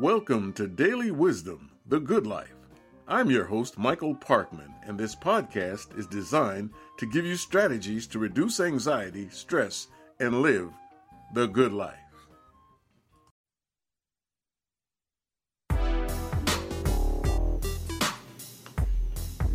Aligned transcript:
Welcome 0.00 0.52
to 0.54 0.66
Daily 0.66 1.12
Wisdom, 1.12 1.70
The 1.86 2.00
Good 2.00 2.26
Life. 2.26 2.56
I'm 3.06 3.30
your 3.30 3.44
host, 3.44 3.78
Michael 3.78 4.12
Parkman, 4.12 4.74
and 4.82 4.98
this 4.98 5.14
podcast 5.14 5.96
is 5.96 6.08
designed 6.08 6.70
to 6.98 7.06
give 7.06 7.24
you 7.24 7.36
strategies 7.36 8.08
to 8.08 8.18
reduce 8.18 8.58
anxiety, 8.58 9.28
stress, 9.30 9.86
and 10.18 10.42
live 10.42 10.68
the 11.32 11.46
good 11.46 11.72
life. 11.72 11.94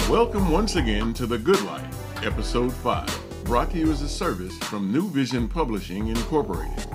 Welcome 0.10 0.52
once 0.52 0.78
again 0.78 1.14
to 1.16 1.28
The 1.28 1.38
Good 1.38 1.62
Life, 1.64 2.26
Episode 2.26 2.71
5, 2.71 3.44
brought 3.44 3.71
to 3.71 3.78
you 3.78 3.92
as 3.92 4.02
a 4.04 4.08
service 4.08 4.58
from 4.60 4.90
New 4.90 5.10
Vision 5.10 5.50
Publishing 5.50 6.08
Incorporated. 6.08 6.88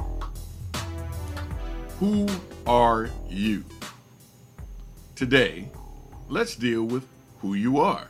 Who 2.04 2.28
are 2.66 3.08
you? 3.30 3.64
Today, 5.16 5.70
let's 6.28 6.54
deal 6.54 6.84
with 6.84 7.06
who 7.40 7.54
you 7.54 7.80
are. 7.80 8.08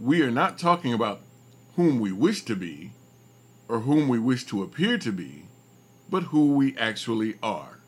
We 0.00 0.22
are 0.22 0.30
not 0.32 0.58
talking 0.58 0.92
about 0.92 1.20
whom 1.76 2.00
we 2.00 2.10
wish 2.10 2.42
to 2.46 2.56
be 2.56 2.90
or 3.68 3.78
whom 3.78 4.08
we 4.08 4.18
wish 4.18 4.42
to 4.46 4.64
appear 4.64 4.98
to 4.98 5.12
be, 5.12 5.44
but 6.10 6.24
who 6.24 6.52
we 6.52 6.76
actually 6.76 7.36
are. 7.44 7.78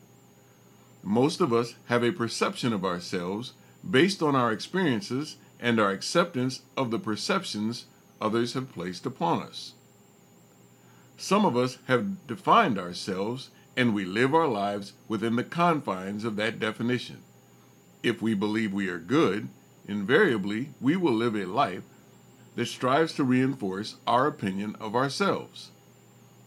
Most 1.03 1.41
of 1.41 1.51
us 1.51 1.75
have 1.87 2.01
a 2.01 2.13
perception 2.13 2.71
of 2.71 2.85
ourselves 2.85 3.51
based 3.83 4.23
on 4.23 4.37
our 4.37 4.53
experiences 4.53 5.35
and 5.59 5.81
our 5.81 5.91
acceptance 5.91 6.61
of 6.77 6.91
the 6.91 6.99
perceptions 6.99 7.87
others 8.21 8.53
have 8.53 8.71
placed 8.71 9.05
upon 9.05 9.43
us. 9.43 9.73
Some 11.17 11.43
of 11.43 11.57
us 11.57 11.77
have 11.87 12.25
defined 12.25 12.79
ourselves 12.79 13.49
and 13.75 13.93
we 13.93 14.05
live 14.05 14.35
our 14.35 14.47
lives 14.47 14.93
within 15.07 15.35
the 15.35 15.43
confines 15.43 16.23
of 16.23 16.35
that 16.35 16.59
definition. 16.59 17.23
If 18.03 18.21
we 18.21 18.33
believe 18.33 18.73
we 18.73 18.89
are 18.89 18.99
good, 18.99 19.47
invariably 19.87 20.69
we 20.79 20.95
will 20.95 21.13
live 21.13 21.35
a 21.35 21.45
life 21.45 21.83
that 22.55 22.65
strives 22.65 23.13
to 23.13 23.23
reinforce 23.23 23.95
our 24.05 24.27
opinion 24.27 24.75
of 24.79 24.95
ourselves. 24.95 25.71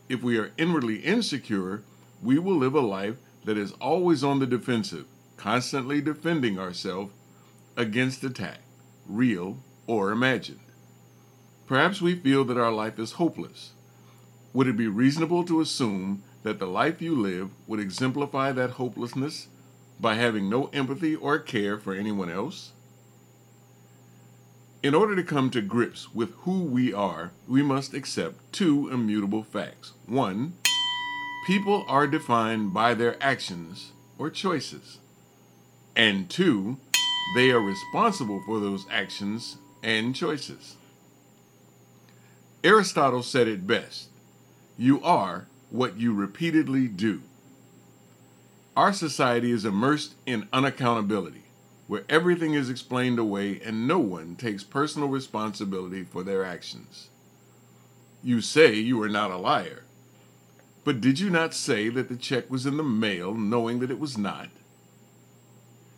If 0.08 0.22
we 0.22 0.38
are 0.38 0.52
inwardly 0.58 0.96
insecure, 0.96 1.82
we 2.22 2.38
will 2.38 2.56
live 2.56 2.74
a 2.74 2.80
life 2.80 3.16
that 3.44 3.56
is 3.56 3.72
always 3.72 4.22
on 4.22 4.38
the 4.38 4.46
defensive, 4.46 5.06
constantly 5.36 6.00
defending 6.00 6.58
ourselves 6.58 7.12
against 7.76 8.24
attack, 8.24 8.58
real 9.06 9.58
or 9.86 10.10
imagined. 10.10 10.60
Perhaps 11.66 12.00
we 12.02 12.14
feel 12.14 12.44
that 12.44 12.58
our 12.58 12.72
life 12.72 12.98
is 12.98 13.12
hopeless. 13.12 13.72
Would 14.52 14.68
it 14.68 14.76
be 14.76 14.86
reasonable 14.86 15.44
to 15.44 15.60
assume 15.60 16.22
that 16.44 16.60
the 16.60 16.66
life 16.66 17.02
you 17.02 17.20
live 17.20 17.50
would 17.66 17.80
exemplify 17.80 18.52
that 18.52 18.72
hopelessness 18.72 19.48
by 19.98 20.14
having 20.14 20.48
no 20.48 20.66
empathy 20.72 21.16
or 21.16 21.38
care 21.38 21.78
for 21.78 21.94
anyone 21.94 22.30
else? 22.30 22.72
In 24.82 24.94
order 24.94 25.16
to 25.16 25.24
come 25.24 25.48
to 25.50 25.62
grips 25.62 26.14
with 26.14 26.34
who 26.42 26.62
we 26.62 26.92
are, 26.92 27.32
we 27.48 27.62
must 27.62 27.94
accept 27.94 28.52
two 28.52 28.90
immutable 28.90 29.42
facts. 29.42 29.92
One, 30.06 30.52
people 31.46 31.86
are 31.88 32.06
defined 32.06 32.74
by 32.74 32.92
their 32.92 33.16
actions 33.22 33.92
or 34.18 34.28
choices. 34.28 34.98
And 35.96 36.28
two, 36.28 36.76
they 37.34 37.50
are 37.50 37.60
responsible 37.60 38.42
for 38.44 38.60
those 38.60 38.84
actions 38.90 39.56
and 39.82 40.14
choices. 40.14 40.76
Aristotle 42.62 43.22
said 43.22 43.48
it 43.48 43.66
best 43.66 44.08
You 44.76 45.02
are 45.02 45.46
what 45.70 45.98
you 45.98 46.14
repeatedly 46.14 46.88
do. 46.88 47.22
Our 48.76 48.92
society 48.92 49.50
is 49.50 49.64
immersed 49.64 50.14
in 50.26 50.48
unaccountability, 50.52 51.42
where 51.86 52.04
everything 52.08 52.54
is 52.54 52.70
explained 52.70 53.18
away 53.18 53.60
and 53.64 53.86
no 53.86 53.98
one 53.98 54.36
takes 54.36 54.64
personal 54.64 55.08
responsibility 55.08 56.02
for 56.02 56.22
their 56.22 56.44
actions. 56.44 57.08
You 58.22 58.40
say 58.40 58.74
you 58.74 59.00
are 59.02 59.08
not 59.08 59.30
a 59.30 59.36
liar, 59.36 59.84
but 60.84 61.00
did 61.00 61.20
you 61.20 61.30
not 61.30 61.54
say 61.54 61.88
that 61.88 62.08
the 62.08 62.16
check 62.16 62.50
was 62.50 62.66
in 62.66 62.76
the 62.76 62.82
mail 62.82 63.34
knowing 63.34 63.78
that 63.78 63.90
it 63.90 63.98
was 63.98 64.18
not? 64.18 64.48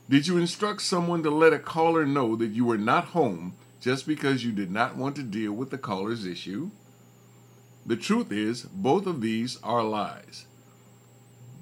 Did 0.09 0.27
you 0.27 0.37
instruct 0.37 0.83
someone 0.83 1.23
to 1.25 1.31
let 1.31 1.53
a 1.53 1.59
caller 1.59 2.07
know 2.07 2.37
that 2.37 2.53
you 2.53 2.65
were 2.65 2.79
not 2.79 3.07
home 3.07 3.55
just 3.81 4.07
because 4.07 4.45
you 4.45 4.53
did 4.53 4.71
not 4.71 4.97
want 4.97 5.17
to 5.17 5.23
deal 5.23 5.53
with 5.53 5.71
the 5.71 5.79
caller's 5.79 6.25
issue? 6.25 6.71
The 7.87 7.97
truth 7.97 8.33
is, 8.33 8.63
both 8.65 9.07
of 9.07 9.21
these 9.21 9.59
are 9.63 9.85
lies. 9.85 10.47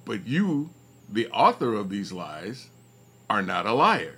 But 0.07 0.27
you, 0.27 0.71
the 1.13 1.29
author 1.29 1.75
of 1.75 1.91
these 1.91 2.13
lies, 2.13 2.71
are 3.29 3.43
not 3.43 3.67
a 3.67 3.75
liar. 3.75 4.17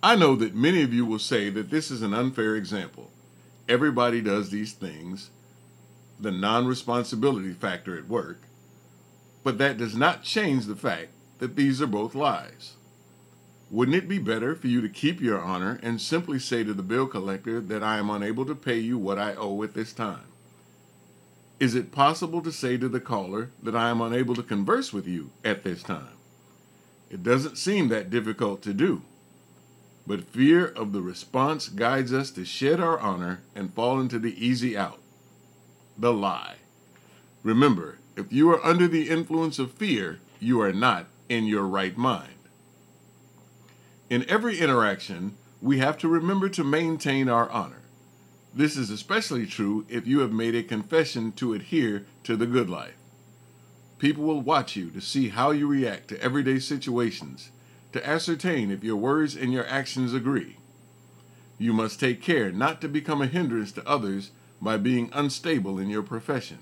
I 0.00 0.14
know 0.14 0.36
that 0.36 0.54
many 0.54 0.82
of 0.82 0.92
you 0.92 1.04
will 1.04 1.18
say 1.18 1.50
that 1.50 1.70
this 1.70 1.90
is 1.90 2.02
an 2.02 2.14
unfair 2.14 2.54
example. 2.54 3.10
Everybody 3.68 4.20
does 4.20 4.50
these 4.50 4.72
things, 4.72 5.30
the 6.18 6.32
non 6.32 6.66
responsibility 6.66 7.52
factor 7.52 7.98
at 7.98 8.08
work, 8.08 8.42
but 9.42 9.58
that 9.58 9.76
does 9.76 9.96
not 9.96 10.22
change 10.22 10.66
the 10.66 10.76
fact 10.76 11.08
that 11.38 11.56
these 11.56 11.82
are 11.82 11.86
both 11.86 12.14
lies. 12.14 12.74
Wouldn't 13.72 13.96
it 13.96 14.06
be 14.06 14.18
better 14.18 14.54
for 14.54 14.66
you 14.66 14.82
to 14.82 14.88
keep 14.90 15.22
your 15.22 15.40
honor 15.40 15.80
and 15.82 15.98
simply 15.98 16.38
say 16.38 16.62
to 16.62 16.74
the 16.74 16.82
bill 16.82 17.06
collector 17.06 17.58
that 17.58 17.82
I 17.82 17.96
am 17.96 18.10
unable 18.10 18.44
to 18.44 18.54
pay 18.54 18.78
you 18.78 18.98
what 18.98 19.18
I 19.18 19.34
owe 19.34 19.62
at 19.62 19.72
this 19.72 19.94
time? 19.94 20.26
Is 21.58 21.74
it 21.74 21.90
possible 21.90 22.42
to 22.42 22.52
say 22.52 22.76
to 22.76 22.86
the 22.86 23.00
caller 23.00 23.48
that 23.62 23.74
I 23.74 23.88
am 23.88 24.02
unable 24.02 24.34
to 24.34 24.42
converse 24.42 24.92
with 24.92 25.08
you 25.08 25.30
at 25.42 25.64
this 25.64 25.82
time? 25.82 26.18
It 27.10 27.22
doesn't 27.22 27.56
seem 27.56 27.88
that 27.88 28.10
difficult 28.10 28.60
to 28.62 28.74
do. 28.74 29.00
But 30.06 30.28
fear 30.28 30.66
of 30.66 30.92
the 30.92 31.00
response 31.00 31.68
guides 31.68 32.12
us 32.12 32.30
to 32.32 32.44
shed 32.44 32.78
our 32.78 33.00
honor 33.00 33.40
and 33.54 33.72
fall 33.72 33.98
into 34.00 34.18
the 34.18 34.46
easy 34.46 34.76
out 34.76 34.98
the 35.96 36.12
lie. 36.12 36.56
Remember, 37.42 37.96
if 38.16 38.30
you 38.34 38.50
are 38.50 38.62
under 38.62 38.86
the 38.86 39.08
influence 39.08 39.58
of 39.58 39.72
fear, 39.72 40.18
you 40.40 40.60
are 40.60 40.74
not 40.74 41.06
in 41.30 41.46
your 41.46 41.66
right 41.66 41.96
mind. 41.96 42.34
In 44.12 44.28
every 44.28 44.58
interaction, 44.58 45.38
we 45.62 45.78
have 45.78 45.96
to 45.96 46.06
remember 46.06 46.50
to 46.50 46.62
maintain 46.62 47.30
our 47.30 47.48
honor. 47.48 47.80
This 48.54 48.76
is 48.76 48.90
especially 48.90 49.46
true 49.46 49.86
if 49.88 50.06
you 50.06 50.18
have 50.18 50.30
made 50.30 50.54
a 50.54 50.62
confession 50.62 51.32
to 51.36 51.54
adhere 51.54 52.04
to 52.24 52.36
the 52.36 52.44
good 52.44 52.68
life. 52.68 52.92
People 53.98 54.24
will 54.24 54.42
watch 54.42 54.76
you 54.76 54.90
to 54.90 55.00
see 55.00 55.30
how 55.30 55.50
you 55.50 55.66
react 55.66 56.08
to 56.08 56.20
everyday 56.20 56.58
situations, 56.58 57.52
to 57.94 58.06
ascertain 58.06 58.70
if 58.70 58.84
your 58.84 58.96
words 58.96 59.34
and 59.34 59.50
your 59.50 59.66
actions 59.66 60.12
agree. 60.12 60.58
You 61.56 61.72
must 61.72 61.98
take 61.98 62.20
care 62.20 62.52
not 62.52 62.82
to 62.82 62.88
become 62.88 63.22
a 63.22 63.26
hindrance 63.26 63.72
to 63.72 63.88
others 63.88 64.30
by 64.60 64.76
being 64.76 65.08
unstable 65.14 65.78
in 65.78 65.88
your 65.88 66.02
profession. 66.02 66.58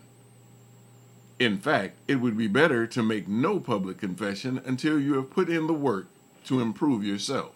In 1.41 1.59
fact, 1.59 1.97
it 2.07 2.21
would 2.21 2.37
be 2.39 2.47
better 2.47 2.87
to 2.87 3.03
make 3.03 3.27
no 3.27 3.59
public 3.59 3.99
confession 3.99 4.63
until 4.65 5.01
you 5.01 5.15
have 5.15 5.33
put 5.33 5.49
in 5.49 5.67
the 5.67 5.73
work 5.73 6.07
to 6.45 6.61
improve 6.61 7.05
yourself. 7.05 7.55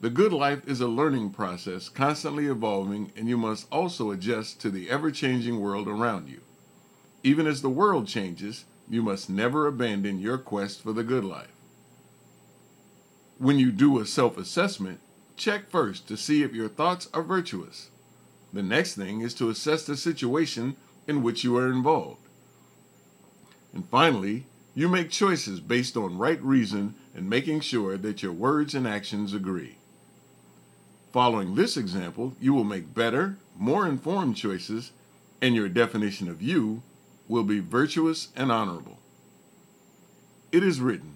The 0.00 0.10
good 0.10 0.32
life 0.32 0.66
is 0.68 0.80
a 0.80 0.86
learning 0.86 1.30
process 1.30 1.88
constantly 1.88 2.46
evolving, 2.46 3.10
and 3.16 3.28
you 3.28 3.36
must 3.36 3.66
also 3.72 4.12
adjust 4.12 4.60
to 4.60 4.70
the 4.70 4.88
ever 4.88 5.10
changing 5.10 5.60
world 5.60 5.88
around 5.88 6.28
you. 6.28 6.40
Even 7.24 7.48
as 7.48 7.62
the 7.62 7.68
world 7.68 8.06
changes, 8.06 8.64
you 8.88 9.02
must 9.02 9.28
never 9.28 9.66
abandon 9.66 10.20
your 10.20 10.38
quest 10.38 10.82
for 10.82 10.92
the 10.92 11.02
good 11.02 11.24
life. 11.24 11.52
When 13.38 13.58
you 13.58 13.72
do 13.72 13.98
a 13.98 14.06
self 14.06 14.38
assessment, 14.38 15.00
check 15.36 15.68
first 15.68 16.06
to 16.08 16.16
see 16.16 16.42
if 16.42 16.54
your 16.54 16.68
thoughts 16.68 17.08
are 17.12 17.22
virtuous. 17.22 17.90
The 18.52 18.62
next 18.62 18.94
thing 18.94 19.20
is 19.20 19.34
to 19.34 19.50
assess 19.50 19.84
the 19.84 19.96
situation 19.96 20.76
in 21.06 21.22
which 21.22 21.44
you 21.44 21.56
are 21.56 21.70
involved. 21.70 22.20
And 23.74 23.88
finally, 23.88 24.46
you 24.78 24.88
make 24.88 25.10
choices 25.10 25.58
based 25.58 25.96
on 25.96 26.18
right 26.18 26.40
reason 26.40 26.94
and 27.12 27.28
making 27.28 27.58
sure 27.58 27.96
that 27.96 28.22
your 28.22 28.30
words 28.30 28.76
and 28.76 28.86
actions 28.86 29.34
agree. 29.34 29.74
Following 31.12 31.56
this 31.56 31.76
example, 31.76 32.34
you 32.40 32.54
will 32.54 32.62
make 32.62 32.94
better, 32.94 33.38
more 33.56 33.88
informed 33.88 34.36
choices, 34.36 34.92
and 35.42 35.56
your 35.56 35.68
definition 35.68 36.28
of 36.28 36.40
you 36.40 36.80
will 37.26 37.42
be 37.42 37.58
virtuous 37.58 38.28
and 38.36 38.52
honorable. 38.52 39.00
It 40.52 40.62
is 40.62 40.80
written, 40.80 41.14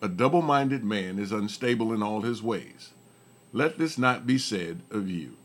A 0.00 0.06
double 0.06 0.40
minded 0.40 0.84
man 0.84 1.18
is 1.18 1.32
unstable 1.32 1.92
in 1.92 2.04
all 2.04 2.20
his 2.20 2.44
ways. 2.44 2.90
Let 3.52 3.76
this 3.76 3.98
not 3.98 4.24
be 4.24 4.38
said 4.38 4.82
of 4.88 5.10
you. 5.10 5.36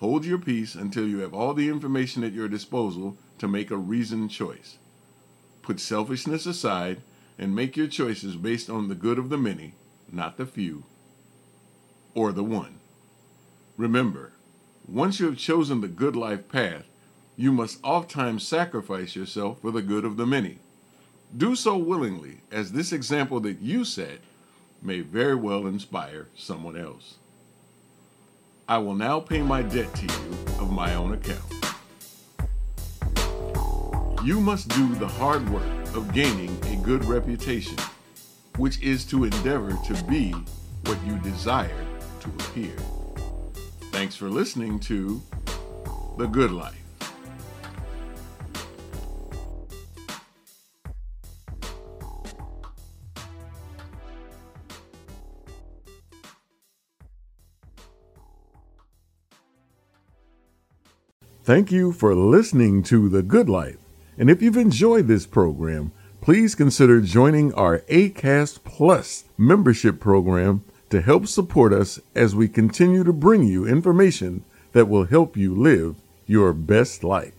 Hold 0.00 0.26
your 0.26 0.36
peace 0.38 0.74
until 0.74 1.08
you 1.08 1.20
have 1.20 1.32
all 1.32 1.54
the 1.54 1.70
information 1.70 2.22
at 2.22 2.34
your 2.34 2.46
disposal 2.46 3.16
to 3.38 3.48
make 3.48 3.70
a 3.70 3.78
reasoned 3.78 4.30
choice. 4.30 4.76
Put 5.62 5.80
selfishness 5.80 6.46
aside 6.46 7.02
and 7.38 7.54
make 7.54 7.76
your 7.76 7.86
choices 7.86 8.36
based 8.36 8.68
on 8.68 8.88
the 8.88 8.94
good 8.94 9.18
of 9.18 9.28
the 9.28 9.38
many, 9.38 9.74
not 10.10 10.36
the 10.36 10.46
few, 10.46 10.84
or 12.14 12.32
the 12.32 12.44
one. 12.44 12.78
Remember, 13.76 14.32
once 14.86 15.20
you 15.20 15.26
have 15.26 15.38
chosen 15.38 15.80
the 15.80 15.88
good 15.88 16.16
life 16.16 16.48
path, 16.48 16.84
you 17.36 17.52
must 17.52 17.78
oftentimes 17.82 18.46
sacrifice 18.46 19.16
yourself 19.16 19.60
for 19.60 19.70
the 19.70 19.82
good 19.82 20.04
of 20.04 20.16
the 20.16 20.26
many. 20.26 20.58
Do 21.36 21.54
so 21.54 21.76
willingly, 21.76 22.40
as 22.50 22.72
this 22.72 22.92
example 22.92 23.40
that 23.40 23.60
you 23.60 23.84
set 23.84 24.18
may 24.82 25.00
very 25.00 25.36
well 25.36 25.66
inspire 25.66 26.28
someone 26.36 26.76
else. 26.76 27.14
I 28.68 28.78
will 28.78 28.94
now 28.94 29.20
pay 29.20 29.42
my 29.42 29.62
debt 29.62 29.94
to 29.94 30.02
you 30.02 30.36
of 30.58 30.72
my 30.72 30.94
own 30.94 31.12
account. 31.14 31.59
You 34.22 34.38
must 34.38 34.68
do 34.68 34.94
the 34.96 35.08
hard 35.08 35.48
work 35.48 35.64
of 35.94 36.12
gaining 36.12 36.54
a 36.64 36.76
good 36.84 37.06
reputation, 37.06 37.78
which 38.58 38.78
is 38.82 39.06
to 39.06 39.24
endeavor 39.24 39.70
to 39.86 40.04
be 40.04 40.32
what 40.84 40.98
you 41.06 41.16
desire 41.20 41.86
to 42.20 42.28
appear. 42.28 42.76
Thanks 43.92 44.16
for 44.16 44.28
listening 44.28 44.78
to 44.80 45.22
The 46.18 46.26
Good 46.26 46.52
Life. 46.52 46.76
Thank 61.42 61.72
you 61.72 61.92
for 61.92 62.14
listening 62.14 62.82
to 62.82 63.08
The 63.08 63.22
Good 63.22 63.48
Life. 63.48 63.78
And 64.20 64.28
if 64.28 64.42
you've 64.42 64.58
enjoyed 64.58 65.08
this 65.08 65.24
program, 65.24 65.92
please 66.20 66.54
consider 66.54 67.00
joining 67.00 67.54
our 67.54 67.78
ACAST 67.88 68.62
Plus 68.64 69.24
membership 69.38 69.98
program 69.98 70.62
to 70.90 71.00
help 71.00 71.26
support 71.26 71.72
us 71.72 71.98
as 72.14 72.34
we 72.34 72.46
continue 72.46 73.02
to 73.02 73.14
bring 73.14 73.44
you 73.44 73.66
information 73.66 74.44
that 74.72 74.90
will 74.90 75.06
help 75.06 75.38
you 75.38 75.54
live 75.54 75.96
your 76.26 76.52
best 76.52 77.02
life. 77.02 77.32